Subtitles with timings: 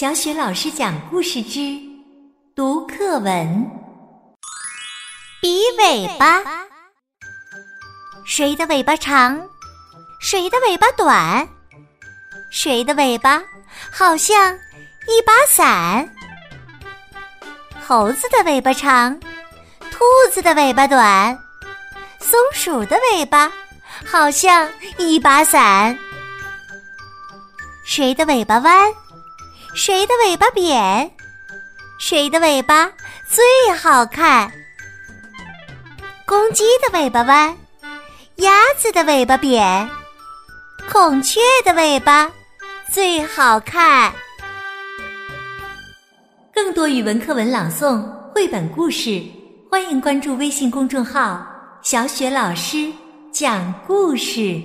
[0.00, 1.76] 小雪老师讲故事之
[2.54, 3.68] 读课文：
[5.42, 6.40] 比尾巴，
[8.24, 9.42] 谁的尾巴长？
[10.20, 11.48] 谁的尾巴短？
[12.52, 13.42] 谁的尾巴
[13.90, 14.54] 好像
[15.08, 16.08] 一把伞？
[17.84, 19.18] 猴子的尾巴长，
[19.90, 21.36] 兔子的尾巴短，
[22.20, 23.52] 松鼠的尾巴
[24.06, 25.98] 好像一把伞。
[27.84, 28.94] 谁的尾巴弯？
[29.74, 31.10] 谁的尾巴扁？
[32.00, 32.90] 谁的尾巴
[33.28, 34.50] 最好看？
[36.26, 37.56] 公鸡的尾巴弯，
[38.36, 39.88] 鸭子的尾巴扁，
[40.90, 42.30] 孔雀的尾巴
[42.90, 44.12] 最好看。
[46.52, 49.22] 更多语文课文朗诵、绘本故事，
[49.70, 51.46] 欢迎关注微信公众号
[51.82, 52.92] “小雪老师
[53.30, 54.60] 讲故事”。